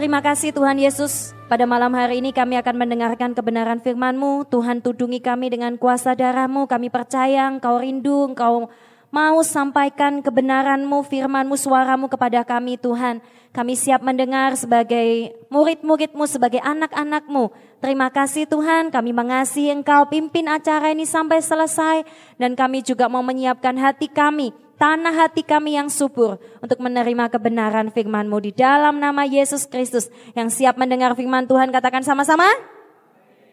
[0.00, 1.36] Terima kasih Tuhan Yesus.
[1.44, 4.48] Pada malam hari ini kami akan mendengarkan kebenaran firman-Mu.
[4.48, 6.64] Tuhan tudungi kami dengan kuasa darah-Mu.
[6.64, 8.72] Kami percaya Engkau rindu, Engkau
[9.12, 13.20] mau sampaikan kebenaran-Mu, firman-Mu, suara-Mu kepada kami Tuhan.
[13.52, 17.52] Kami siap mendengar sebagai murid-murid-Mu, sebagai anak-anak-Mu.
[17.84, 22.08] Terima kasih Tuhan, kami mengasihi Engkau pimpin acara ini sampai selesai.
[22.40, 27.92] Dan kami juga mau menyiapkan hati kami, tanah hati kami yang subur untuk menerima kebenaran
[27.92, 30.08] firman-Mu di dalam nama Yesus Kristus.
[30.32, 32.48] Yang siap mendengar firman Tuhan, katakan sama-sama.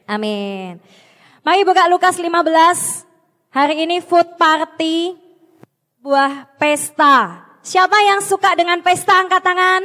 [0.07, 0.79] Amin.
[1.43, 2.31] Mari buka Lukas 15.
[3.51, 5.19] Hari ini food party
[5.99, 7.43] buah pesta.
[7.59, 9.83] Siapa yang suka dengan pesta angkat tangan?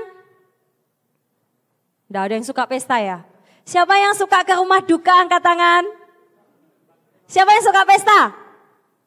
[2.06, 3.26] Tidak ada yang suka pesta ya?
[3.66, 5.82] Siapa yang suka ke rumah duka angkat tangan?
[7.26, 8.41] Siapa yang suka pesta?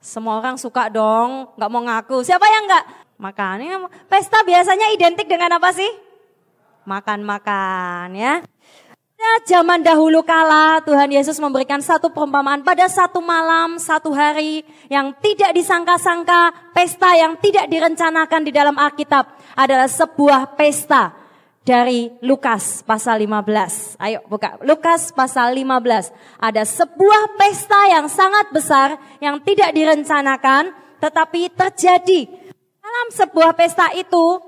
[0.05, 2.21] Semua orang suka dong, nggak mau ngaku.
[2.21, 2.85] Siapa yang nggak?
[3.17, 5.89] Makanya pesta biasanya identik dengan apa sih?
[6.85, 8.45] Makan-makan ya.
[9.15, 14.61] Pada zaman dahulu kala Tuhan Yesus memberikan satu perumpamaan pada satu malam, satu hari
[14.93, 19.25] yang tidak disangka-sangka, pesta yang tidak direncanakan di dalam Alkitab
[19.57, 21.24] adalah sebuah pesta
[21.65, 23.97] dari Lukas pasal 15.
[23.97, 26.13] Ayo buka Lukas pasal 15.
[26.37, 30.69] Ada sebuah pesta yang sangat besar yang tidak direncanakan
[31.01, 32.29] tetapi terjadi.
[32.79, 34.39] Dalam sebuah pesta itu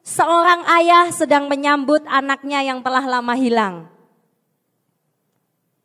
[0.00, 3.86] seorang ayah sedang menyambut anaknya yang telah lama hilang.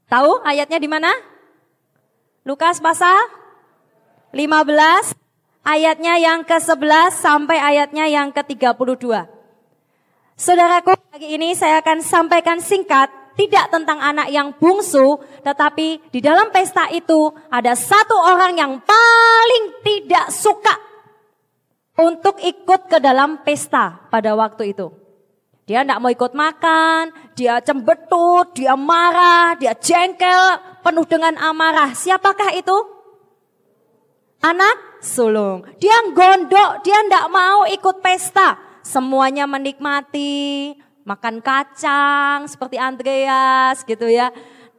[0.07, 1.11] Tahu ayatnya di mana?
[2.47, 3.19] Lukas pasal
[4.31, 5.11] 15
[5.67, 9.36] ayatnya yang ke-11 sampai ayatnya yang ke-32.
[10.37, 16.53] Saudaraku, pagi ini saya akan sampaikan singkat tidak tentang anak yang bungsu, tetapi di dalam
[16.53, 20.77] pesta itu ada satu orang yang paling tidak suka
[21.97, 24.93] untuk ikut ke dalam pesta pada waktu itu.
[25.65, 31.97] Dia tidak mau ikut makan, dia cembetut, dia marah, dia jengkel, penuh dengan amarah.
[31.97, 32.77] Siapakah itu?
[34.45, 35.65] Anak sulung.
[35.81, 38.66] Dia gondok, dia tidak mau ikut pesta.
[38.87, 40.71] Semuanya menikmati,
[41.03, 44.31] makan kacang seperti Andreas gitu ya.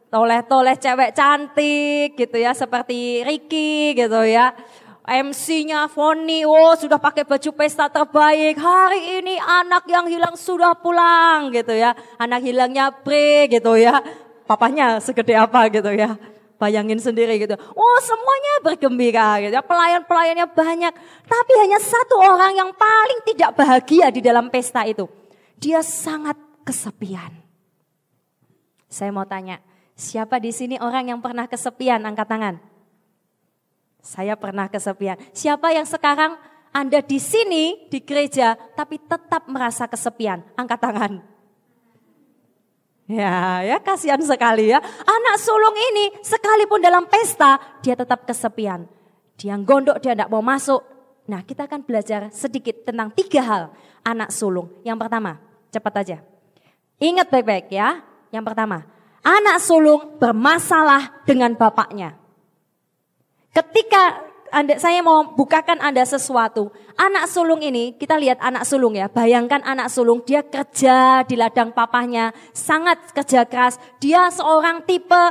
[0.09, 4.57] Toleh-toleh cewek cantik gitu ya, seperti Ricky gitu ya.
[5.05, 8.57] MC-nya Foni, oh sudah pakai baju pesta terbaik.
[8.57, 11.93] Hari ini anak yang hilang sudah pulang gitu ya.
[12.17, 14.01] Anak hilangnya pre gitu ya.
[14.49, 16.17] Papanya segede apa gitu ya.
[16.59, 17.55] Bayangin sendiri gitu.
[17.55, 19.63] Oh semuanya bergembira gitu ya.
[19.63, 20.93] Pelayan-pelayannya banyak.
[21.23, 25.07] Tapi hanya satu orang yang paling tidak bahagia di dalam pesta itu.
[25.63, 26.35] Dia sangat
[26.67, 27.31] kesepian.
[28.91, 29.63] Saya mau tanya,
[29.95, 32.03] siapa di sini orang yang pernah kesepian?
[32.03, 32.55] Angkat tangan.
[34.03, 35.15] Saya pernah kesepian.
[35.31, 36.35] Siapa yang sekarang
[36.75, 40.43] Anda di sini di gereja tapi tetap merasa kesepian?
[40.59, 41.38] Angkat tangan.
[43.09, 44.85] Ya, ya kasihan sekali ya.
[44.85, 48.85] Anak sulung ini sekalipun dalam pesta dia tetap kesepian.
[49.41, 50.85] Dia gondok, dia tidak mau masuk.
[51.25, 53.63] Nah kita akan belajar sedikit tentang tiga hal
[54.05, 54.69] anak sulung.
[54.85, 55.41] Yang pertama,
[55.73, 56.19] cepat aja.
[57.01, 58.05] Ingat baik-baik ya.
[58.29, 58.85] Yang pertama,
[59.25, 62.13] anak sulung bermasalah dengan bapaknya.
[63.57, 64.21] Ketika
[64.51, 66.73] anda, saya mau bukakan Anda sesuatu.
[66.99, 69.07] Anak sulung ini, kita lihat anak sulung ya.
[69.07, 72.35] Bayangkan anak sulung, dia kerja di ladang papahnya.
[72.57, 73.79] Sangat kerja keras.
[74.01, 75.23] Dia seorang tipe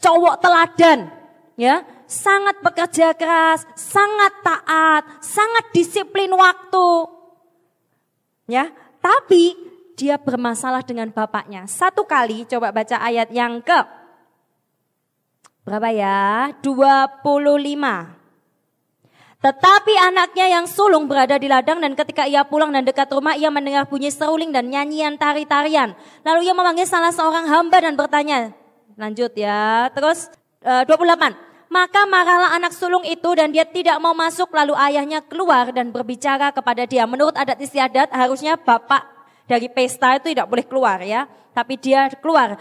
[0.00, 1.10] cowok teladan.
[1.56, 7.06] ya Sangat bekerja keras, sangat taat, sangat disiplin waktu.
[8.50, 9.54] Ya, Tapi
[9.94, 11.70] dia bermasalah dengan bapaknya.
[11.70, 14.00] Satu kali, coba baca ayat yang ke
[15.60, 16.50] Berapa ya?
[16.66, 18.19] 25.
[19.40, 23.48] Tetapi anaknya yang sulung berada di ladang dan ketika ia pulang dan dekat rumah ia
[23.48, 25.96] mendengar bunyi seruling dan nyanyian tari-tarian.
[26.20, 28.52] Lalu ia memanggil salah seorang hamba dan bertanya.
[29.00, 29.88] Lanjut ya.
[29.96, 30.28] Terus
[30.60, 31.72] uh, 28.
[31.72, 36.52] Maka marahlah anak sulung itu dan dia tidak mau masuk lalu ayahnya keluar dan berbicara
[36.52, 37.08] kepada dia.
[37.08, 39.08] Menurut adat istiadat harusnya bapak
[39.48, 41.24] dari pesta itu tidak boleh keluar ya.
[41.56, 42.60] Tapi dia keluar.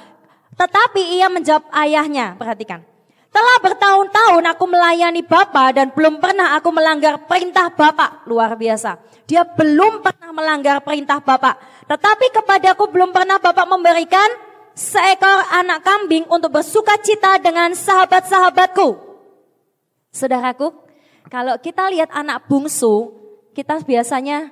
[0.55, 2.88] Tetapi ia menjawab ayahnya, perhatikan.
[3.29, 8.25] Telah bertahun-tahun aku melayani Bapak dan belum pernah aku melanggar perintah Bapak.
[8.25, 8.97] Luar biasa.
[9.29, 11.85] Dia belum pernah melanggar perintah Bapak.
[11.85, 14.29] Tetapi kepadaku belum pernah Bapak memberikan
[14.73, 18.97] seekor anak kambing untuk bersuka cita dengan sahabat-sahabatku.
[20.09, 20.73] Saudaraku,
[21.29, 23.13] kalau kita lihat anak bungsu,
[23.53, 24.49] kita biasanya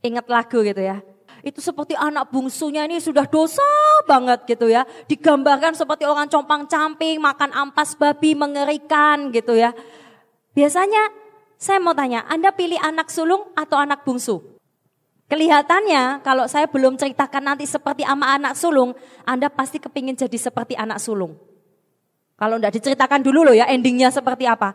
[0.00, 1.04] ingat lagu gitu ya
[1.44, 3.62] itu seperti anak bungsunya ini sudah dosa
[4.08, 4.88] banget gitu ya.
[5.04, 9.76] Digambarkan seperti orang compang-camping, makan ampas babi, mengerikan gitu ya.
[10.56, 11.12] Biasanya
[11.60, 14.40] saya mau tanya, Anda pilih anak sulung atau anak bungsu?
[15.28, 18.96] Kelihatannya kalau saya belum ceritakan nanti seperti ama anak sulung,
[19.28, 21.36] Anda pasti kepingin jadi seperti anak sulung.
[22.34, 24.74] Kalau tidak diceritakan dulu loh ya endingnya seperti apa.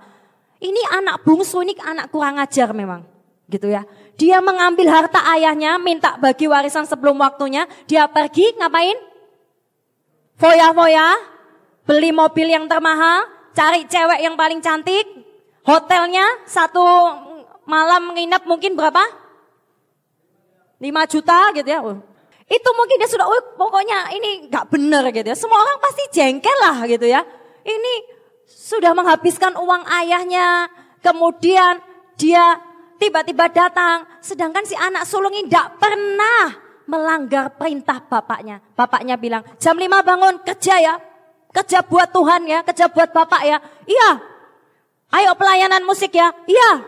[0.59, 3.18] Ini anak bungsu, ini anak kurang ajar memang.
[3.49, 3.81] Gitu ya.
[4.13, 7.65] Dia mengambil harta ayahnya, minta bagi warisan sebelum waktunya.
[7.89, 8.95] Dia pergi ngapain?
[10.37, 11.17] Foya-foya,
[11.83, 15.03] beli mobil yang termahal, cari cewek yang paling cantik,
[15.65, 16.79] hotelnya satu
[17.67, 19.03] malam nginep mungkin berapa?
[20.79, 21.81] 5 juta gitu ya.
[22.49, 25.37] Itu mungkin dia sudah, oh, pokoknya ini nggak benar gitu ya.
[25.37, 27.21] Semua orang pasti jengkel lah gitu ya.
[27.67, 27.93] Ini
[28.47, 30.71] sudah menghabiskan uang ayahnya,
[31.03, 31.83] kemudian
[32.15, 32.57] dia
[32.99, 34.05] tiba-tiba datang.
[34.19, 36.53] Sedangkan si anak sulung ini tidak pernah
[36.85, 38.59] melanggar perintah bapaknya.
[38.75, 40.95] Bapaknya bilang, jam 5 bangun, kerja ya.
[41.49, 43.57] Kerja buat Tuhan ya, kerja buat bapak ya.
[43.89, 44.09] Iya.
[45.09, 46.29] Ayo pelayanan musik ya.
[46.45, 46.85] Iya.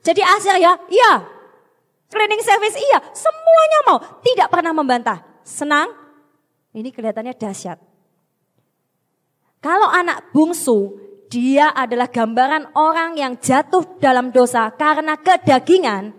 [0.00, 0.80] Jadi asir ya.
[0.88, 1.12] Iya.
[2.08, 3.98] Cleaning service iya, semuanya mau.
[4.24, 5.20] Tidak pernah membantah.
[5.44, 5.92] Senang?
[6.72, 7.76] Ini kelihatannya dahsyat.
[9.60, 10.96] Kalau anak bungsu,
[11.28, 16.16] dia adalah gambaran orang yang jatuh dalam dosa karena kedagingan.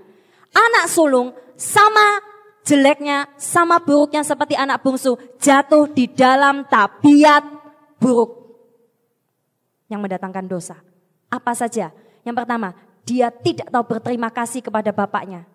[0.50, 2.22] Anak sulung sama
[2.66, 7.42] jeleknya, sama buruknya seperti anak bungsu, jatuh di dalam tabiat
[7.98, 8.40] buruk
[9.90, 10.78] yang mendatangkan dosa.
[11.30, 11.90] Apa saja?
[12.22, 15.50] Yang pertama, dia tidak tahu berterima kasih kepada bapaknya.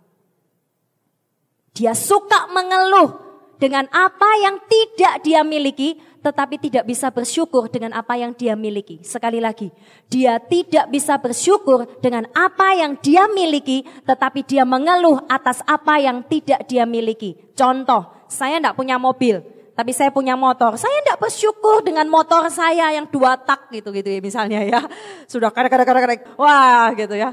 [1.74, 3.23] Dia suka mengeluh
[3.64, 9.00] dengan apa yang tidak dia miliki, tetapi tidak bisa bersyukur dengan apa yang dia miliki.
[9.00, 9.72] Sekali lagi,
[10.12, 16.20] dia tidak bisa bersyukur dengan apa yang dia miliki, tetapi dia mengeluh atas apa yang
[16.28, 17.40] tidak dia miliki.
[17.56, 19.40] Contoh, saya tidak punya mobil,
[19.72, 20.76] tapi saya punya motor.
[20.76, 24.84] Saya tidak bersyukur dengan motor saya yang dua tak gitu gitu ya misalnya ya.
[25.32, 27.32] Sudah kadang kadang kadang wah gitu ya.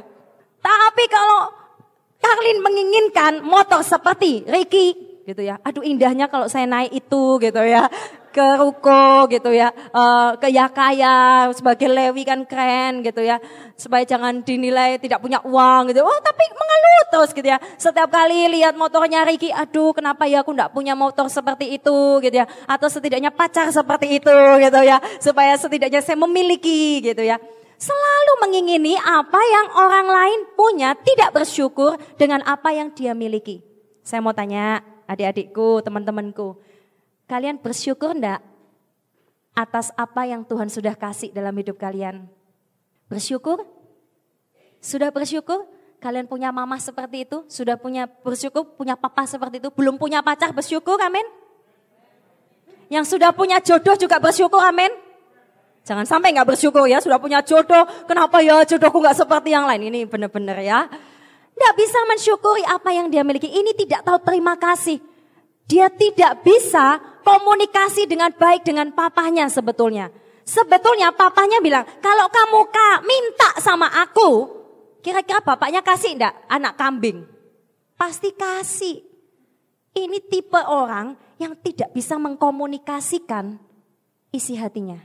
[0.63, 1.51] Tapi kalau
[2.23, 5.57] Karlin menginginkan motor seperti Ricky gitu ya.
[5.61, 7.87] Aduh indahnya kalau saya naik itu gitu ya.
[8.31, 9.75] Ke ruko gitu ya.
[9.91, 13.37] Uh, ke Yakaya sebagai Lewi kan keren gitu ya.
[13.75, 16.01] Supaya jangan dinilai tidak punya uang gitu.
[16.01, 17.59] Oh tapi mengeluh terus gitu ya.
[17.75, 19.51] Setiap kali lihat motornya Ricky.
[19.51, 22.47] Aduh kenapa ya aku enggak punya motor seperti itu gitu ya.
[22.65, 24.97] Atau setidaknya pacar seperti itu gitu ya.
[25.19, 27.37] Supaya setidaknya saya memiliki gitu ya
[27.81, 33.65] selalu mengingini apa yang orang lain punya, tidak bersyukur dengan apa yang dia miliki.
[34.05, 36.55] Saya mau tanya adik-adikku, teman-temanku,
[37.27, 38.39] kalian bersyukur enggak
[39.51, 42.31] atas apa yang Tuhan sudah kasih dalam hidup kalian?
[43.11, 43.67] Bersyukur?
[44.79, 45.67] Sudah bersyukur?
[46.01, 47.43] Kalian punya mama seperti itu?
[47.51, 48.65] Sudah punya bersyukur?
[48.73, 49.69] Punya papa seperti itu?
[49.75, 50.97] Belum punya pacar bersyukur?
[50.97, 51.27] Amin?
[52.89, 54.57] Yang sudah punya jodoh juga bersyukur?
[54.63, 54.89] Amin?
[55.81, 59.89] Jangan sampai nggak bersyukur ya, sudah punya jodoh, kenapa ya jodohku nggak seperti yang lain?
[59.89, 60.85] Ini benar-benar ya.
[61.61, 63.45] Nggak bisa mensyukuri apa yang dia miliki.
[63.45, 64.97] Ini tidak tahu terima kasih.
[65.69, 70.09] Dia tidak bisa komunikasi dengan baik dengan papahnya sebetulnya.
[70.41, 74.49] Sebetulnya papahnya bilang, kalau kamu kak minta sama aku,
[75.05, 77.29] kira-kira bapaknya kasih enggak anak kambing?
[77.93, 79.05] Pasti kasih.
[79.93, 83.61] Ini tipe orang yang tidak bisa mengkomunikasikan
[84.33, 84.97] isi hatinya.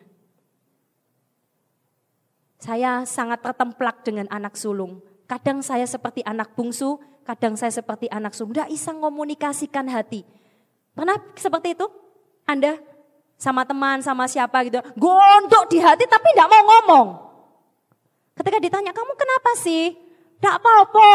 [2.56, 5.04] Saya sangat tertemplak dengan anak sulung.
[5.26, 8.54] Kadang saya seperti anak bungsu, kadang saya seperti anak sulung.
[8.54, 10.22] Tidak bisa komunikasikan hati.
[10.94, 11.86] Pernah seperti itu?
[12.46, 12.78] Anda
[13.36, 14.78] sama teman, sama siapa gitu.
[14.96, 17.06] Gondok di hati tapi tidak mau ngomong.
[18.38, 19.98] Ketika ditanya, kamu kenapa sih?
[20.38, 21.12] Tidak apa-apa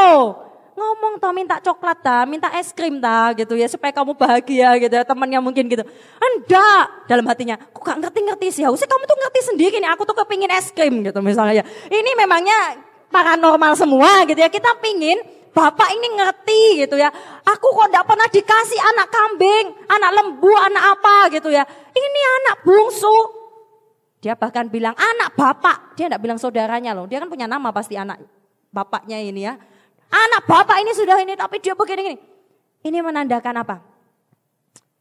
[0.71, 4.93] ngomong toh minta coklat ta, minta es krim ta gitu ya supaya kamu bahagia gitu
[4.97, 5.83] ya temannya mungkin gitu.
[6.17, 10.15] Enggak dalam hatinya, kok gak ngerti-ngerti sih, harusnya kamu tuh ngerti sendiri nih, aku tuh
[10.17, 11.65] kepingin es krim gitu misalnya ya.
[11.91, 12.59] Ini memangnya
[13.11, 15.19] paranormal semua gitu ya, kita pingin
[15.51, 17.11] bapak ini ngerti gitu ya.
[17.43, 21.67] Aku kok gak pernah dikasih anak kambing, anak lembu, anak apa gitu ya.
[21.91, 23.17] Ini anak bungsu.
[24.23, 27.99] Dia bahkan bilang anak bapak, dia gak bilang saudaranya loh, dia kan punya nama pasti
[27.99, 28.21] anak
[28.71, 29.59] bapaknya ini ya.
[30.11, 32.19] Anak bapak ini sudah ini, tapi dia begini-gini.
[32.83, 33.75] Ini menandakan apa?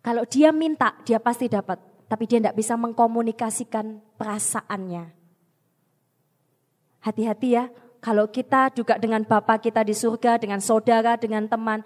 [0.01, 1.83] Kalau dia minta, dia pasti dapat.
[2.07, 5.05] Tapi dia tidak bisa mengkomunikasikan perasaannya.
[7.01, 7.65] Hati-hati ya,
[8.01, 11.85] kalau kita juga dengan bapak kita di surga, dengan saudara, dengan teman,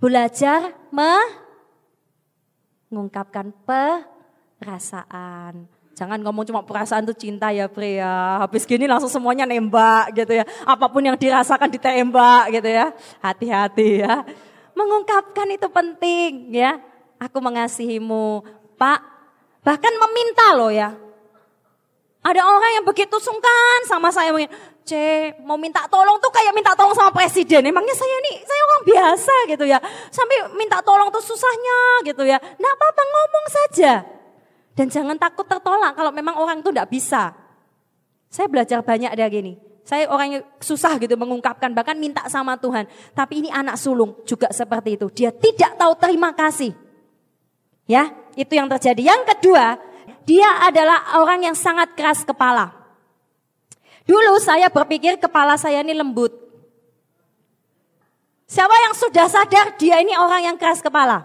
[0.00, 0.72] belajar
[2.88, 3.52] mengungkapkan
[4.58, 5.68] perasaan.
[5.94, 8.42] Jangan ngomong cuma perasaan tuh cinta ya Bre ya.
[8.42, 10.42] Habis gini langsung semuanya nembak gitu ya.
[10.66, 12.90] Apa pun yang dirasakan ditembak gitu ya.
[13.22, 14.26] Hati-hati ya.
[14.74, 16.82] Mengungkapkan itu penting ya.
[17.22, 18.42] Aku mengasihimu.
[18.74, 19.00] Pak,
[19.62, 20.98] bahkan meminta loh ya.
[22.26, 24.34] Ada orang yang begitu sungkan sama saya
[24.84, 24.92] C,
[25.40, 27.64] mau minta tolong tuh kayak minta tolong sama presiden.
[27.64, 29.78] Emangnya saya nih, saya orang biasa gitu ya.
[30.12, 32.36] Sampai minta tolong tuh susahnya gitu ya.
[32.36, 33.92] Nggak apa-apa ngomong saja.
[34.76, 37.32] Dan jangan takut tertolak kalau memang orang itu nggak bisa.
[38.28, 39.52] Saya belajar banyak dari gini.
[39.84, 42.84] Saya orang yang susah gitu mengungkapkan, bahkan minta sama Tuhan.
[43.16, 45.06] Tapi ini anak sulung juga seperti itu.
[45.12, 46.72] Dia tidak tahu terima kasih.
[47.84, 49.12] Ya, itu yang terjadi.
[49.12, 49.76] Yang kedua,
[50.24, 52.83] dia adalah orang yang sangat keras kepala.
[54.04, 56.32] Dulu saya berpikir kepala saya ini lembut.
[58.44, 61.24] Siapa yang sudah sadar dia ini orang yang keras kepala?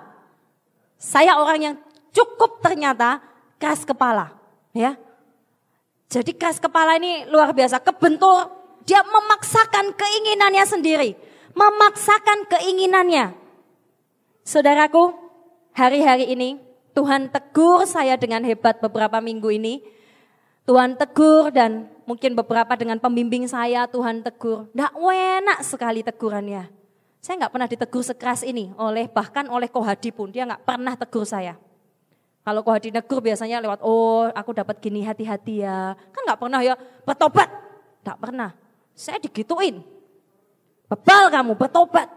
[0.95, 1.75] Saya orang yang
[2.15, 3.19] cukup ternyata
[3.59, 4.31] keras kepala,
[4.71, 4.95] ya.
[6.09, 8.50] Jadi keras kepala ini luar biasa, kebentur,
[8.88, 11.09] dia memaksakan keinginannya sendiri,
[11.53, 13.36] memaksakan keinginannya.
[14.48, 15.13] Saudaraku,
[15.75, 16.57] hari-hari ini
[16.98, 19.86] Tuhan tegur saya dengan hebat beberapa minggu ini.
[20.66, 24.70] Tuhan tegur dan mungkin beberapa dengan pembimbing saya Tuhan tegur.
[24.74, 26.70] Tidak enak sekali tegurannya.
[27.20, 31.28] Saya nggak pernah ditegur sekeras ini oleh bahkan oleh Kohadi pun dia nggak pernah tegur
[31.28, 31.60] saya.
[32.48, 35.94] Kalau Kohadi negur biasanya lewat oh aku dapat gini hati-hati ya.
[36.16, 37.50] Kan nggak pernah ya bertobat.
[38.08, 38.50] Nggak pernah.
[38.96, 39.84] Saya digituin.
[40.89, 42.10] Bebal kamu bertobat.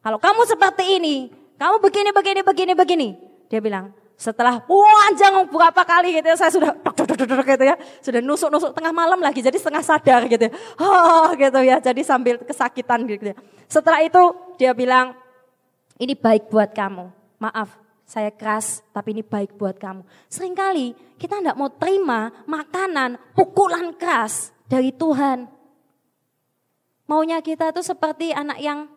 [0.00, 3.08] Kalau kamu seperti ini, kamu begini begini begini begini.
[3.50, 6.74] Dia bilang, setelah panjang beberapa kali gitu ya, saya sudah
[7.46, 11.78] gitu ya, sudah nusuk-nusuk tengah malam lagi, jadi setengah sadar gitu ya, oh, gitu ya,
[11.78, 13.36] jadi sambil kesakitan gitu ya.
[13.70, 14.22] Setelah itu
[14.58, 15.14] dia bilang,
[16.02, 20.02] ini baik buat kamu, maaf saya keras, tapi ini baik buat kamu.
[20.26, 25.46] Seringkali kita tidak mau terima makanan, pukulan keras dari Tuhan.
[27.06, 28.90] Maunya kita tuh seperti anak yang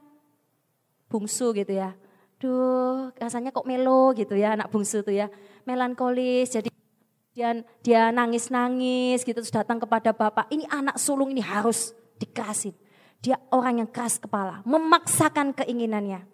[1.12, 1.94] bungsu gitu ya
[2.42, 5.30] duh rasanya kok melo gitu ya anak bungsu tuh ya,
[5.70, 6.74] melankolis jadi
[7.32, 12.76] dia dia nangis-nangis gitu terus datang kepada bapak, ini anak sulung ini harus dikerasin.
[13.22, 16.26] Dia orang yang keras kepala, memaksakan keinginannya.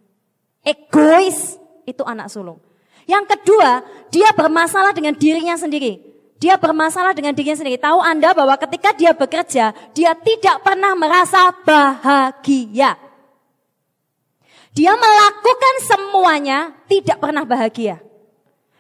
[0.64, 2.58] Egois itu anak sulung.
[3.06, 6.00] Yang kedua, dia bermasalah dengan dirinya sendiri.
[6.38, 7.80] Dia bermasalah dengan dirinya sendiri.
[7.80, 13.00] Tahu Anda bahwa ketika dia bekerja, dia tidak pernah merasa bahagia.
[14.78, 17.98] Dia melakukan semuanya tidak pernah bahagia.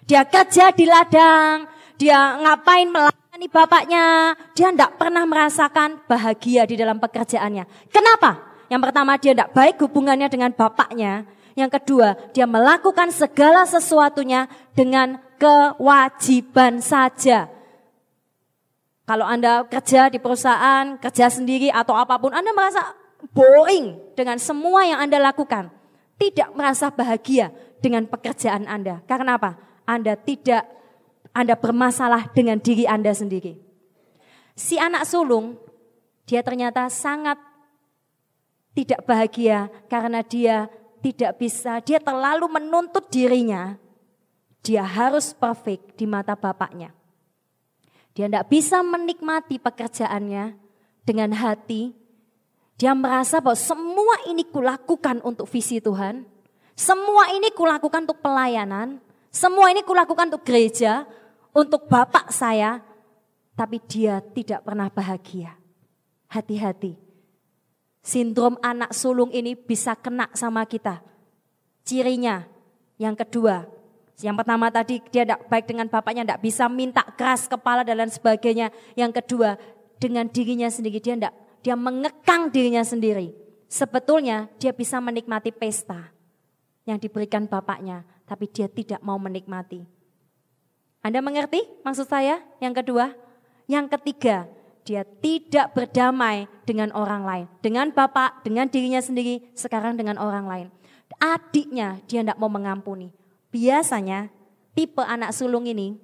[0.05, 1.65] Dia kerja di ladang,
[1.97, 7.89] dia ngapain melayani bapaknya, dia tidak pernah merasakan bahagia di dalam pekerjaannya.
[7.89, 8.45] Kenapa?
[8.69, 11.25] Yang pertama dia tidak baik hubungannya dengan bapaknya.
[11.57, 14.45] Yang kedua, dia melakukan segala sesuatunya
[14.77, 17.49] dengan kewajiban saja.
[19.09, 22.93] Kalau Anda kerja di perusahaan, kerja sendiri atau apa pun, Anda merasa
[23.33, 25.76] boring dengan semua yang Anda lakukan
[26.17, 29.05] tidak merasa bahagia dengan pekerjaan Anda.
[29.05, 29.55] Karena apa?
[29.85, 30.65] Anda tidak,
[31.31, 33.61] Anda bermasalah dengan diri Anda sendiri.
[34.57, 35.61] Si anak sulung,
[36.25, 37.37] dia ternyata sangat
[38.73, 40.69] tidak bahagia karena dia
[41.01, 43.77] tidak bisa, dia terlalu menuntut dirinya.
[44.65, 46.91] Dia harus perfect di mata bapaknya.
[48.17, 50.57] Dia tidak bisa menikmati pekerjaannya
[51.05, 51.93] dengan hati,
[52.77, 56.29] dia merasa bahwa semua ini kulakukan untuk visi Tuhan.
[56.77, 59.01] Semua ini kulakukan untuk pelayanan.
[59.33, 61.09] Semua ini kulakukan untuk gereja,
[61.57, 62.85] untuk bapak saya.
[63.57, 65.57] Tapi dia tidak pernah bahagia.
[66.29, 66.93] Hati-hati.
[68.05, 71.01] Sindrom anak sulung ini bisa kena sama kita.
[71.81, 72.45] Cirinya
[73.01, 73.65] yang kedua,
[74.21, 78.13] yang pertama tadi dia tidak baik dengan bapaknya, tidak bisa minta keras kepala dan lain
[78.13, 78.69] sebagainya.
[78.93, 79.57] Yang kedua,
[79.97, 83.35] dengan dirinya sendiri dia tidak dia mengekang dirinya sendiri.
[83.67, 86.15] Sebetulnya dia bisa menikmati pesta
[86.87, 89.83] yang diberikan bapaknya, tapi dia tidak mau menikmati.
[91.03, 92.39] Anda mengerti maksud saya?
[92.63, 93.11] Yang kedua,
[93.67, 94.47] yang ketiga,
[94.87, 100.67] dia tidak berdamai dengan orang lain, dengan bapak, dengan dirinya sendiri, sekarang dengan orang lain.
[101.19, 103.11] Adiknya dia tidak mau mengampuni.
[103.51, 104.31] Biasanya
[104.71, 105.99] tipe anak sulung ini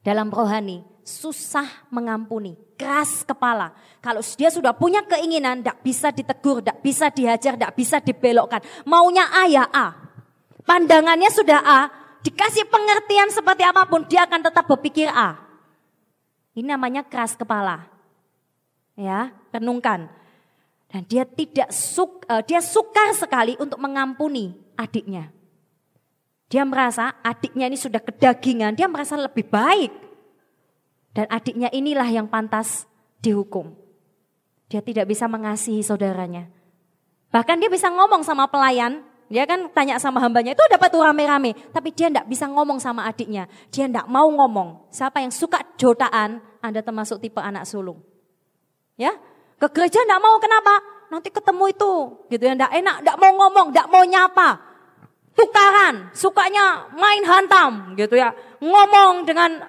[0.00, 3.76] dalam rohani susah mengampuni, keras kepala.
[4.00, 8.64] Kalau dia sudah punya keinginan, tidak bisa ditegur, tidak bisa dihajar, tidak bisa dibelokkan.
[8.88, 9.92] Maunya A ya A.
[10.64, 11.80] Pandangannya sudah A,
[12.24, 15.36] dikasih pengertian seperti apa pun, dia akan tetap berpikir A.
[16.56, 17.84] Ini namanya keras kepala.
[18.96, 20.08] Ya, renungkan.
[20.88, 25.28] Dan dia tidak suk, uh, dia sukar sekali untuk mengampuni adiknya.
[26.50, 30.09] Dia merasa adiknya ini sudah kedagingan, dia merasa lebih baik
[31.14, 32.86] dan adiknya inilah yang pantas
[33.20, 33.74] dihukum.
[34.70, 36.46] Dia tidak bisa mengasihi saudaranya.
[37.34, 41.54] Bahkan dia bisa ngomong sama pelayan, dia kan tanya sama hambanya, itu dapat tuh rame-rame.
[41.70, 43.46] Tapi dia tidak bisa ngomong sama adiknya.
[43.70, 44.90] Dia tidak mau ngomong.
[44.90, 48.02] Siapa yang suka jotaan Anda termasuk tipe anak sulung.
[48.98, 49.14] Ya,
[49.58, 50.74] ke gereja enggak mau kenapa?
[51.10, 51.92] Nanti ketemu itu,
[52.30, 54.48] gitu ya, enggak enak, enggak mau ngomong, enggak mau nyapa.
[55.34, 58.34] Tukaran, sukanya main hantam, gitu ya.
[58.62, 59.62] Ngomong dengan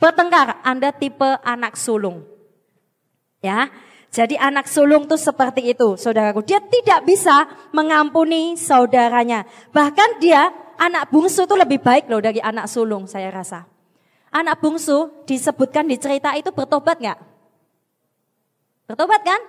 [0.00, 2.24] bertengkar, Anda tipe anak sulung.
[3.44, 3.68] Ya,
[4.10, 6.42] jadi anak sulung tuh seperti itu, saudaraku.
[6.42, 9.46] Dia tidak bisa mengampuni saudaranya.
[9.70, 10.50] Bahkan dia
[10.82, 13.70] anak bungsu itu lebih baik loh dari anak sulung, saya rasa.
[14.34, 17.18] Anak bungsu disebutkan di cerita itu bertobat nggak?
[18.90, 19.40] Bertobat kan?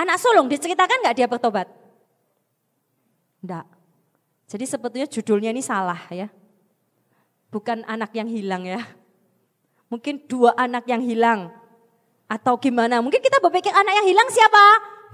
[0.00, 1.68] Anak sulung diceritakan nggak dia bertobat?
[3.44, 3.68] Enggak.
[4.48, 6.32] Jadi sebetulnya judulnya ini salah ya.
[7.52, 8.80] Bukan anak yang hilang ya.
[9.88, 11.52] Mungkin dua anak yang hilang.
[12.28, 13.00] Atau gimana?
[13.00, 14.64] Mungkin kita berpikir anak yang hilang siapa?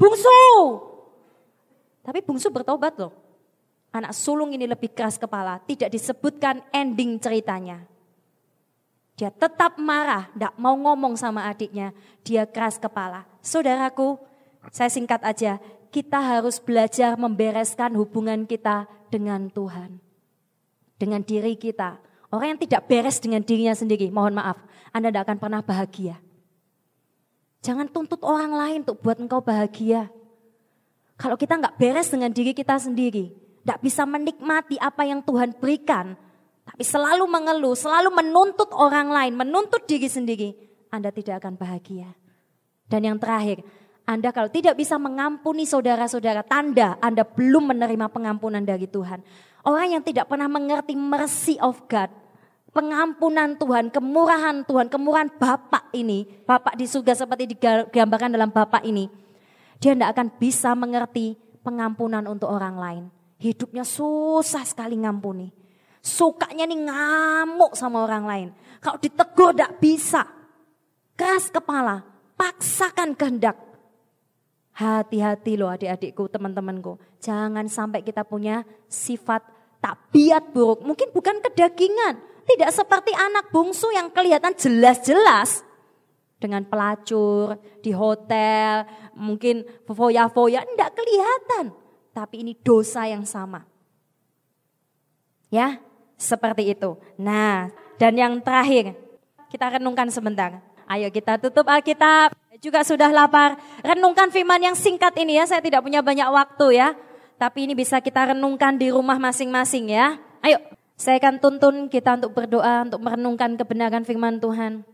[0.02, 0.42] Bungsu.
[2.02, 3.14] Tapi bungsu bertobat loh.
[3.94, 5.62] Anak sulung ini lebih keras kepala.
[5.62, 7.86] Tidak disebutkan ending ceritanya.
[9.14, 11.94] Dia tetap marah, tidak mau ngomong sama adiknya.
[12.26, 13.22] Dia keras kepala.
[13.38, 14.18] Saudaraku,
[14.74, 15.62] saya singkat aja.
[15.94, 20.02] Kita harus belajar membereskan hubungan kita dengan Tuhan.
[20.98, 22.02] Dengan diri kita.
[22.34, 24.58] Orang yang tidak beres dengan dirinya sendiri, mohon maaf,
[24.90, 26.18] Anda tidak akan pernah bahagia.
[27.62, 30.10] Jangan tuntut orang lain untuk buat engkau bahagia.
[31.14, 33.30] Kalau kita nggak beres dengan diri kita sendiri,
[33.62, 36.18] tidak bisa menikmati apa yang Tuhan berikan,
[36.66, 40.58] tapi selalu mengeluh, selalu menuntut orang lain, menuntut diri sendiri,
[40.90, 42.10] Anda tidak akan bahagia.
[42.90, 43.62] Dan yang terakhir,
[44.04, 49.22] Anda kalau tidak bisa mengampuni saudara-saudara, tanda Anda belum menerima pengampunan dari Tuhan.
[49.64, 52.12] Orang yang tidak pernah mengerti mercy of God,
[52.74, 59.06] pengampunan Tuhan, kemurahan Tuhan, kemurahan Bapak ini, Bapak di surga seperti digambarkan dalam Bapak ini,
[59.78, 63.04] dia tidak akan bisa mengerti pengampunan untuk orang lain.
[63.38, 65.54] Hidupnya susah sekali ngampuni.
[66.04, 68.48] Sukanya nih ngamuk sama orang lain.
[68.82, 70.28] Kalau ditegur tidak bisa.
[71.16, 72.04] Keras kepala.
[72.36, 73.56] Paksakan kehendak.
[74.74, 77.00] Hati-hati loh adik-adikku, teman-temanku.
[77.22, 79.46] Jangan sampai kita punya sifat
[79.80, 80.84] tabiat buruk.
[80.84, 82.33] Mungkin bukan kedagingan.
[82.44, 85.64] Tidak seperti anak bungsu yang kelihatan jelas-jelas.
[86.36, 88.84] Dengan pelacur, di hotel,
[89.16, 90.60] mungkin foya-foya.
[90.68, 91.72] Tidak kelihatan.
[92.12, 93.64] Tapi ini dosa yang sama.
[95.48, 95.80] Ya,
[96.20, 97.00] seperti itu.
[97.16, 98.92] Nah, dan yang terakhir,
[99.48, 100.60] kita renungkan sebentar.
[100.84, 102.36] Ayo kita tutup Alkitab.
[102.60, 103.60] Juga sudah lapar.
[103.84, 105.44] Renungkan firman yang singkat ini ya.
[105.44, 106.88] Saya tidak punya banyak waktu ya.
[107.36, 110.16] Tapi ini bisa kita renungkan di rumah masing-masing ya.
[110.40, 110.60] Ayo,
[110.94, 114.86] saya akan tuntun kita untuk berdoa, untuk merenungkan kebenaran firman Tuhan.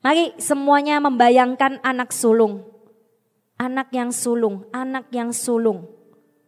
[0.00, 2.64] Mari semuanya membayangkan anak sulung.
[3.56, 5.96] Anak yang sulung, anak yang sulung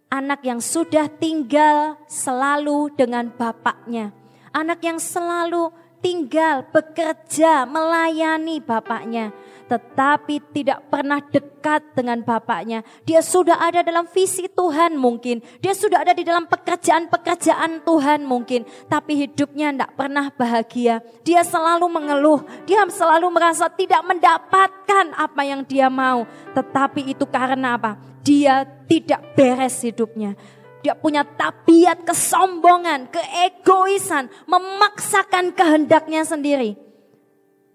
[0.08, 4.12] anak yang sudah tinggal selalu dengan bapaknya.
[4.52, 5.68] Anak yang selalu
[6.00, 9.30] tinggal, bekerja, melayani bapaknya.
[9.68, 12.80] Tetapi tidak pernah dekat dengan bapaknya.
[13.04, 15.44] Dia sudah ada dalam visi Tuhan mungkin.
[15.60, 18.64] Dia sudah ada di dalam pekerjaan-pekerjaan Tuhan mungkin.
[18.88, 21.04] Tapi hidupnya tidak pernah bahagia.
[21.22, 22.40] Dia selalu mengeluh.
[22.64, 26.24] Dia selalu merasa tidak mendapatkan apa yang dia mau.
[26.56, 28.08] Tetapi itu karena apa?
[28.28, 30.36] dia tidak beres hidupnya.
[30.84, 36.76] Dia punya tabiat kesombongan, keegoisan, memaksakan kehendaknya sendiri.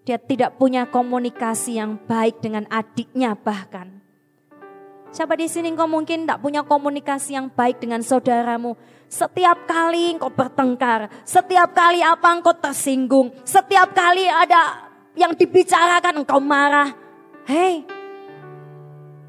[0.04, 4.04] Dia tidak punya komunikasi yang baik dengan adiknya bahkan.
[5.14, 8.76] Siapa di sini engkau mungkin tidak punya komunikasi yang baik dengan saudaramu.
[9.08, 16.42] Setiap kali engkau bertengkar, setiap kali apa engkau tersinggung, setiap kali ada yang dibicarakan engkau
[16.42, 16.92] marah.
[17.46, 17.86] Hei,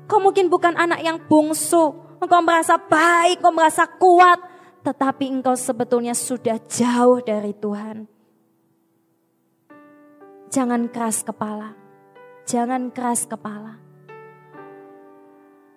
[0.06, 1.98] Kau mungkin bukan anak yang bungsu.
[2.22, 4.38] Engkau merasa baik, engkau merasa kuat.
[4.86, 8.06] Tetapi engkau sebetulnya sudah jauh dari Tuhan.
[10.50, 11.74] Jangan keras kepala.
[12.46, 13.82] Jangan keras kepala.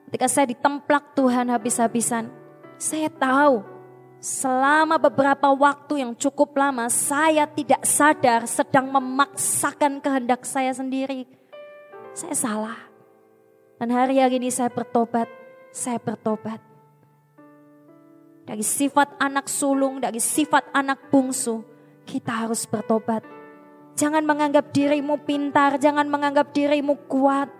[0.09, 2.33] Ketika saya ditemplak Tuhan habis-habisan,
[2.81, 3.61] saya tahu
[4.19, 11.29] selama beberapa waktu yang cukup lama saya tidak sadar sedang memaksakan kehendak saya sendiri.
[12.17, 12.81] Saya salah.
[13.79, 15.31] Dan hari-hari ini saya bertobat,
[15.71, 16.59] saya bertobat.
[18.49, 21.61] Dari sifat anak sulung, dari sifat anak bungsu,
[22.09, 23.38] kita harus bertobat.
[23.99, 27.51] Jangan menganggap dirimu pintar, jangan menganggap dirimu kuat.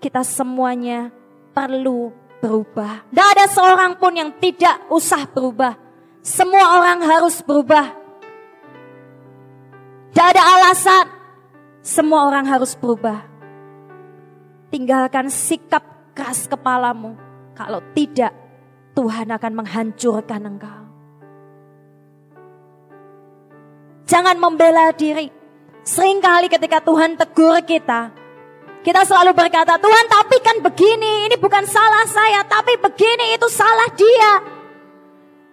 [0.00, 1.12] Kita semuanya
[1.52, 2.08] perlu
[2.40, 3.04] berubah.
[3.12, 5.76] Tidak ada seorang pun yang tidak usah berubah.
[6.24, 7.92] Semua orang harus berubah.
[10.10, 11.06] Tidak ada alasan.
[11.84, 13.20] Semua orang harus berubah.
[14.72, 15.84] Tinggalkan sikap
[16.16, 17.20] keras kepalamu.
[17.52, 18.32] Kalau tidak,
[18.96, 20.80] Tuhan akan menghancurkan engkau.
[24.08, 25.39] Jangan membela diri.
[25.80, 28.12] Seringkali ketika Tuhan tegur kita,
[28.80, 33.88] kita selalu berkata, Tuhan tapi kan begini, ini bukan salah saya, tapi begini itu salah
[33.92, 34.32] dia.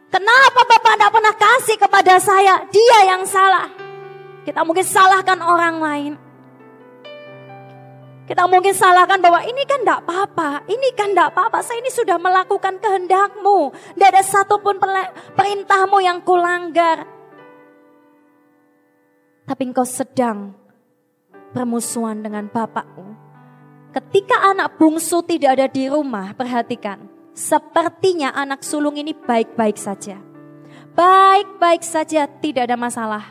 [0.08, 2.63] Kenapa Bapak tidak pernah kasih kepada saya?
[2.72, 3.68] Dia yang salah.
[4.48, 6.13] Kita mungkin salahkan orang lain.
[8.28, 12.20] Kita mungkin salahkan bahwa ini kan tidak apa-apa, ini kan tidak apa-apa, saya ini sudah
[12.20, 13.72] melakukan kehendakmu.
[13.96, 14.80] Tidak ada satupun
[15.36, 17.17] perintahmu yang kulanggar.
[19.48, 20.52] Tapi engkau sedang
[21.56, 23.16] permusuhan dengan bapakmu.
[23.96, 27.08] Ketika anak bungsu tidak ada di rumah, perhatikan.
[27.32, 30.20] Sepertinya anak sulung ini baik-baik saja.
[30.98, 33.24] Baik-baik saja, tidak ada masalah.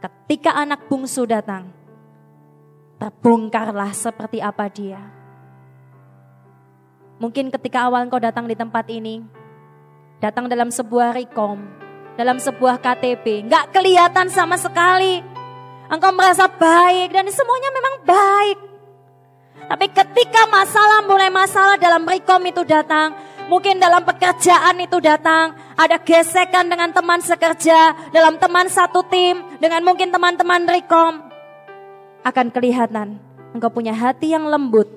[0.00, 1.68] Ketika anak bungsu datang,
[2.96, 5.02] terbongkarlah seperti apa dia.
[7.18, 9.22] Mungkin ketika awal engkau datang di tempat ini,
[10.18, 11.81] datang dalam sebuah rekom,
[12.16, 15.24] dalam sebuah KTP, nggak kelihatan sama sekali.
[15.92, 18.58] Engkau merasa baik dan semuanya memang baik.
[19.68, 23.12] Tapi ketika masalah mulai masalah dalam rekom itu datang,
[23.46, 29.84] mungkin dalam pekerjaan itu datang, ada gesekan dengan teman sekerja, dalam teman satu tim, dengan
[29.84, 31.20] mungkin teman-teman rekom,
[32.24, 33.20] akan kelihatan
[33.52, 34.88] engkau punya hati yang lembut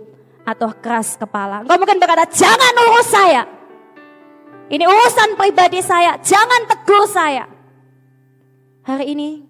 [0.45, 1.65] atau keras kepala.
[1.65, 3.55] Engkau mungkin berkata, jangan urus saya.
[4.65, 7.45] Ini urusan pribadi saya, jangan tegur saya.
[8.82, 9.45] Hari ini,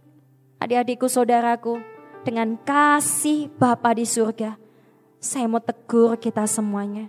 [0.60, 1.80] adik-adikku, saudaraku,
[2.28, 4.60] dengan kasih Bapa di surga,
[5.16, 7.08] saya mau tegur kita semuanya.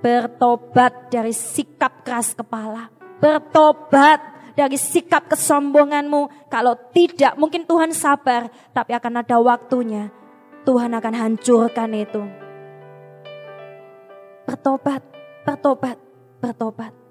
[0.00, 2.88] Bertobat dari sikap keras kepala.
[3.20, 4.18] Bertobat
[4.56, 6.48] dari sikap kesombonganmu.
[6.48, 10.08] Kalau tidak, mungkin Tuhan sabar, tapi akan ada waktunya.
[10.64, 12.24] Tuhan akan hancurkan itu.
[14.48, 15.04] Bertobat,
[15.44, 16.00] bertobat,
[16.40, 17.01] bertobat.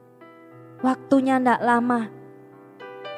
[0.82, 2.10] Waktunya tidak lama.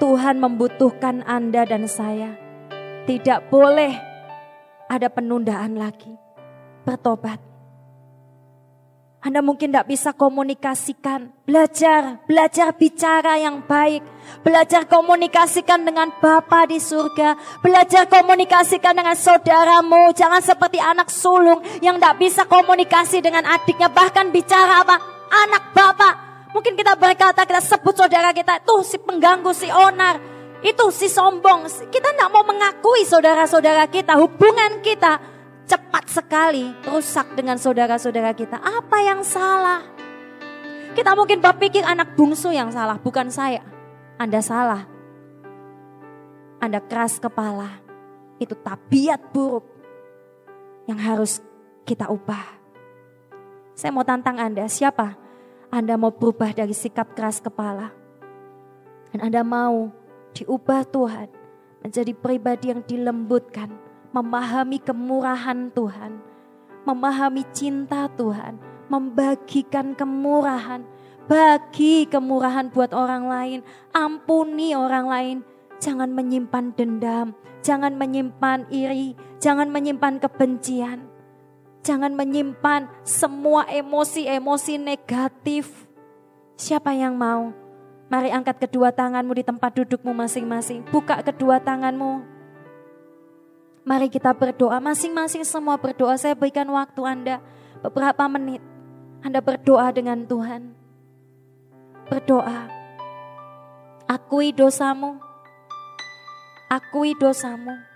[0.04, 2.36] Tuhan membutuhkan Anda dan saya.
[3.08, 3.96] Tidak boleh
[4.92, 6.12] ada penundaan lagi.
[6.84, 7.40] Bertobat.
[9.24, 11.32] Anda mungkin tidak bisa komunikasikan.
[11.48, 14.04] Belajar, belajar bicara yang baik.
[14.44, 17.64] Belajar komunikasikan dengan Bapa di surga.
[17.64, 20.12] Belajar komunikasikan dengan saudaramu.
[20.12, 23.88] Jangan seperti anak sulung yang tidak bisa komunikasi dengan adiknya.
[23.88, 25.00] Bahkan bicara apa?
[25.32, 26.33] Anak Bapak.
[26.54, 28.62] Mungkin kita berkata, kita sebut saudara kita.
[28.62, 30.22] Tuh si pengganggu, si onar.
[30.62, 31.66] Itu si sombong.
[31.90, 34.16] Kita tidak mau mengakui saudara-saudara kita.
[34.22, 35.18] Hubungan kita
[35.66, 38.62] cepat sekali rusak dengan saudara-saudara kita.
[38.62, 39.82] Apa yang salah?
[40.94, 43.66] Kita mungkin berpikir anak bungsu yang salah, bukan saya.
[44.22, 44.86] Anda salah.
[46.62, 47.82] Anda keras kepala.
[48.38, 49.66] Itu tabiat buruk
[50.86, 51.42] yang harus
[51.82, 52.62] kita ubah.
[53.74, 55.23] Saya mau tantang Anda, siapa?
[55.74, 57.90] Anda mau berubah dari sikap keras kepala.
[59.10, 59.90] Dan Anda mau
[60.38, 61.34] diubah Tuhan
[61.82, 63.74] menjadi pribadi yang dilembutkan,
[64.14, 66.22] memahami kemurahan Tuhan,
[66.86, 70.86] memahami cinta Tuhan, membagikan kemurahan,
[71.26, 73.60] bagi kemurahan buat orang lain,
[73.98, 75.38] ampuni orang lain,
[75.82, 77.34] jangan menyimpan dendam,
[77.66, 81.10] jangan menyimpan iri, jangan menyimpan kebencian,
[81.84, 85.70] jangan menyimpan semua emosi-emosi negatif.
[86.56, 87.52] Siapa yang mau?
[88.08, 90.88] Mari angkat kedua tanganmu di tempat dudukmu masing-masing.
[90.90, 92.24] Buka kedua tanganmu.
[93.84, 96.16] Mari kita berdoa, masing-masing semua berdoa.
[96.16, 97.36] Saya berikan waktu Anda
[97.84, 98.64] beberapa menit.
[99.20, 100.72] Anda berdoa dengan Tuhan.
[102.08, 102.72] Berdoa.
[104.08, 105.20] Akui dosamu.
[106.72, 107.93] Akui dosamu.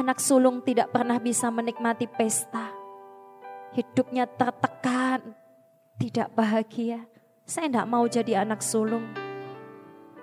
[0.00, 2.72] Anak sulung tidak pernah bisa menikmati pesta.
[3.76, 5.36] Hidupnya tertekan,
[6.00, 7.04] tidak bahagia.
[7.44, 9.04] Saya tidak mau jadi anak sulung.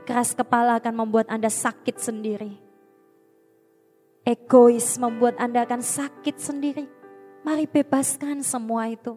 [0.10, 2.68] Keras kepala akan membuat Anda sakit sendiri
[4.28, 6.84] egois membuat Anda akan sakit sendiri.
[7.48, 9.16] Mari bebaskan semua itu.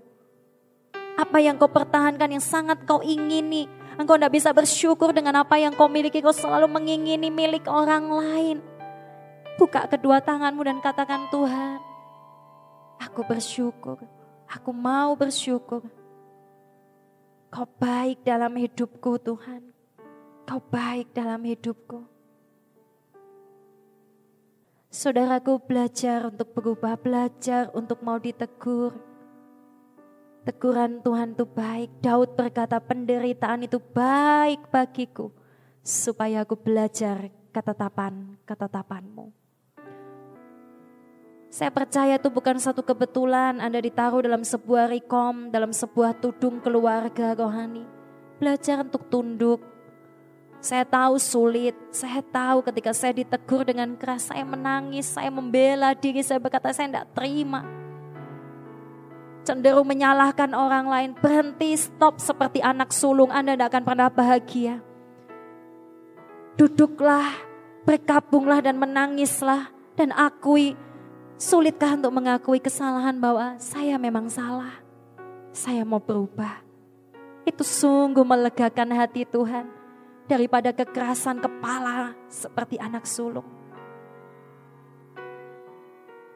[1.19, 3.67] Apa yang kau pertahankan yang sangat kau ingini.
[3.99, 6.23] Engkau tidak bisa bersyukur dengan apa yang kau miliki.
[6.23, 8.63] Kau selalu mengingini milik orang lain.
[9.57, 11.81] Buka kedua tanganmu dan katakan Tuhan.
[13.01, 14.05] Aku bersyukur.
[14.51, 15.87] Aku mau bersyukur.
[17.51, 19.75] Kau baik dalam hidupku Tuhan.
[20.47, 22.07] Kau baik dalam hidupku.
[24.91, 28.99] Saudaraku belajar untuk berubah, belajar untuk mau ditegur.
[30.43, 31.91] Teguran Tuhan itu baik.
[32.03, 35.31] Daud berkata penderitaan itu baik bagiku.
[35.81, 39.40] Supaya aku belajar ketetapan, ketetapanmu.
[41.51, 47.35] Saya percaya itu bukan satu kebetulan Anda ditaruh dalam sebuah rekom, dalam sebuah tudung keluarga
[47.35, 47.83] rohani.
[48.39, 49.59] Belajar untuk tunduk,
[50.61, 56.21] Saya tahu sulit, saya tahu ketika saya ditegur dengan keras, saya menangis, saya membela diri,
[56.21, 57.65] saya berkata saya tidak terima.
[59.41, 64.85] Cenderung menyalahkan orang lain, berhenti, stop seperti anak sulung, Anda tidak akan pernah bahagia.
[66.61, 67.33] Duduklah,
[67.89, 70.77] berkabunglah dan menangislah dan akui
[71.41, 74.77] sulitkah untuk mengakui kesalahan bahwa saya memang salah.
[75.57, 76.61] Saya mau berubah.
[77.49, 79.65] Itu sungguh melegakan hati Tuhan
[80.29, 83.49] daripada kekerasan kepala seperti anak sulung.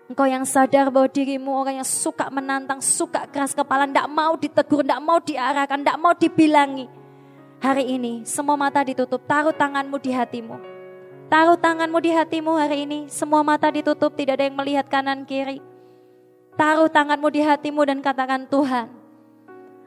[0.09, 4.85] Engkau yang sadar bahwa dirimu orang yang suka menantang, suka keras kepala, tidak mau ditegur,
[4.85, 6.87] tidak mau diarahkan, tidak mau dibilangi.
[7.61, 10.74] Hari ini semua mata ditutup, taruh tanganmu di hatimu.
[11.29, 15.59] Taruh tanganmu di hatimu hari ini, semua mata ditutup, tidak ada yang melihat kanan kiri.
[16.55, 19.05] Taruh tanganmu di hatimu dan katakan Tuhan,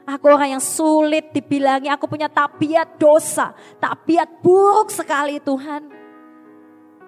[0.08, 5.84] Aku orang yang sulit dibilangi, aku punya tabiat dosa, tabiat buruk sekali Tuhan.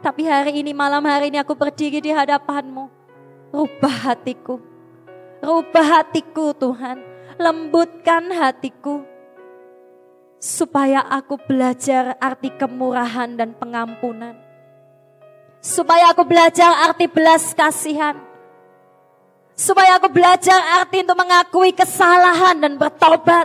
[0.05, 2.93] Tapi hari ini, malam hari ini aku berdiri di hadapanmu.
[3.57, 4.61] Rubah hatiku,
[5.41, 7.01] rubah hatiku Tuhan,
[7.41, 9.10] lembutkan hatiku.
[10.41, 14.35] Supaya aku belajar arti kemurahan dan pengampunan.
[15.61, 18.31] Supaya aku belajar arti belas kasihan
[19.61, 23.45] Supaya aku belajar arti untuk mengakui kesalahan dan bertobat.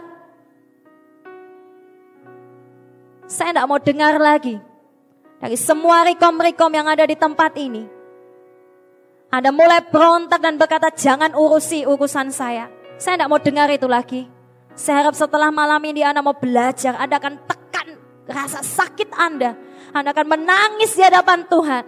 [3.27, 4.55] Saya tidak mau dengar lagi
[5.43, 7.83] dari semua rekom-rekom yang ada di tempat ini.
[9.27, 12.71] Anda mulai berontak dan berkata jangan urusi urusan saya.
[12.95, 14.31] Saya tidak mau dengar itu lagi.
[14.75, 16.99] Saya harap setelah malam ini Anda mau belajar.
[16.99, 17.87] Anda akan tekan
[18.27, 19.55] rasa sakit Anda.
[19.95, 21.83] Anda akan menangis di hadapan Tuhan.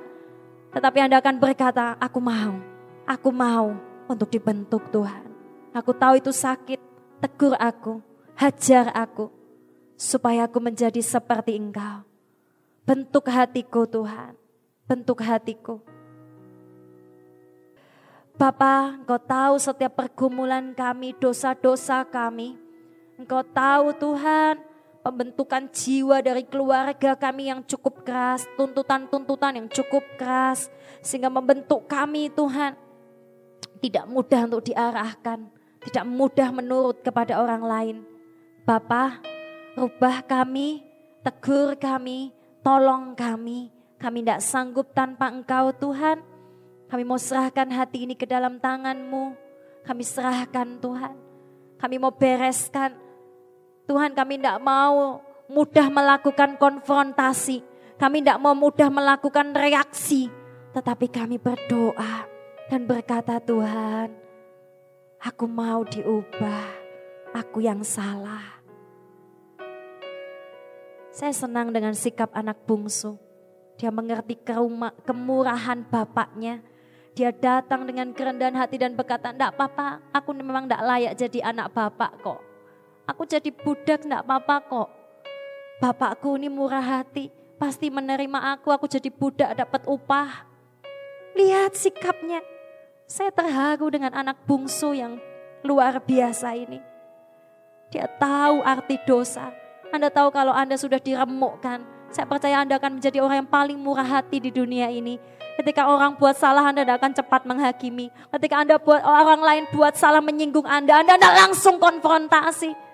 [0.72, 2.56] Tetapi Anda akan berkata, aku mau,
[3.04, 3.76] aku mau,
[4.08, 5.28] untuk dibentuk Tuhan.
[5.76, 6.80] Aku tahu itu sakit,
[7.20, 8.00] tegur aku,
[8.40, 9.30] hajar aku,
[10.00, 12.08] supaya aku menjadi seperti Engkau.
[12.88, 14.34] Bentuk hatiku Tuhan,
[14.88, 15.84] bentuk hatiku.
[18.40, 22.67] Bapa, Engkau tahu setiap pergumulan kami, dosa-dosa kami.
[23.18, 24.62] Engkau tahu Tuhan,
[25.02, 30.70] pembentukan jiwa dari keluarga kami yang cukup keras, tuntutan-tuntutan yang cukup keras,
[31.02, 32.78] sehingga membentuk kami Tuhan
[33.82, 35.50] tidak mudah untuk diarahkan,
[35.90, 37.98] tidak mudah menurut kepada orang lain.
[38.70, 39.18] Bapa,
[39.74, 40.86] rubah kami,
[41.26, 43.74] tegur kami, tolong kami.
[43.98, 46.22] Kami tidak sanggup tanpa Engkau Tuhan.
[46.86, 49.34] Kami mau serahkan hati ini ke dalam tangan-Mu.
[49.82, 51.16] Kami serahkan Tuhan.
[51.82, 53.07] Kami mau bereskan.
[53.88, 57.64] Tuhan kami tidak mau mudah melakukan konfrontasi.
[57.96, 60.28] Kami tidak mau mudah melakukan reaksi.
[60.76, 62.28] Tetapi kami berdoa
[62.68, 64.12] dan berkata Tuhan,
[65.24, 66.68] aku mau diubah,
[67.34, 68.60] aku yang salah.
[71.10, 73.18] Saya senang dengan sikap anak bungsu.
[73.82, 74.38] Dia mengerti
[75.02, 76.62] kemurahan bapaknya.
[77.18, 81.74] Dia datang dengan kerendahan hati dan berkata, enggak apa-apa, aku memang enggak layak jadi anak
[81.74, 82.47] bapak kok.
[83.08, 84.90] Aku jadi budak enggak apa-apa kok.
[85.80, 90.44] Bapakku ini murah hati, pasti menerima aku, aku jadi budak dapat upah.
[91.38, 92.44] Lihat sikapnya,
[93.08, 95.16] saya terharu dengan anak bungsu yang
[95.64, 96.84] luar biasa ini.
[97.96, 99.56] Dia tahu arti dosa.
[99.96, 102.12] Anda tahu kalau Anda sudah diremukkan.
[102.12, 105.16] Saya percaya Anda akan menjadi orang yang paling murah hati di dunia ini.
[105.56, 108.12] Ketika orang buat salah, Anda tidak akan cepat menghakimi.
[108.36, 112.87] Ketika Anda buat orang lain buat salah menyinggung Anda, Anda tidak langsung konfrontasi.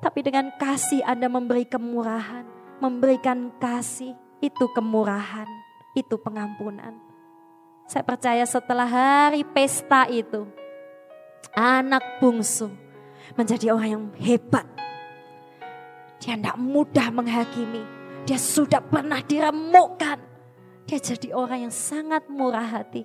[0.00, 2.48] Tapi dengan kasih Anda memberi kemurahan,
[2.80, 5.44] memberikan kasih, itu kemurahan,
[5.92, 6.96] itu pengampunan.
[7.84, 10.48] Saya percaya setelah hari pesta itu,
[11.52, 12.72] anak bungsu
[13.36, 14.66] menjadi orang yang hebat.
[16.20, 17.84] Dia tidak mudah menghakimi.
[18.24, 20.18] Dia sudah pernah diremukkan.
[20.84, 23.04] Dia jadi orang yang sangat murah hati.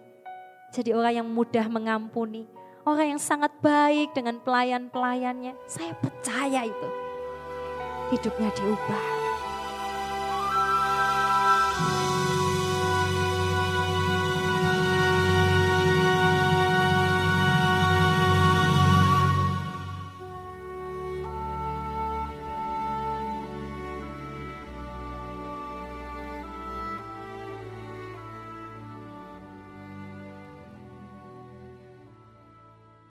[0.75, 2.43] Jadi orang yang mudah mengampuni.
[2.85, 5.57] Orang yang sangat baik dengan pelayan-pelayannya.
[5.65, 6.89] Saya percaya itu.
[8.13, 9.14] Hidupnya diubah.